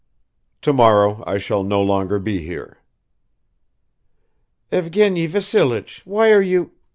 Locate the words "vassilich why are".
5.27-6.41